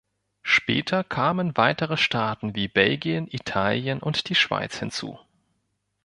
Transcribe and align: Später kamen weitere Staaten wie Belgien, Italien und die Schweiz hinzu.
Später 0.41 1.03
kamen 1.03 1.57
weitere 1.57 1.95
Staaten 1.95 2.55
wie 2.55 2.67
Belgien, 2.67 3.27
Italien 3.27 3.99
und 3.99 4.29
die 4.29 4.33
Schweiz 4.33 4.79
hinzu. 4.79 5.19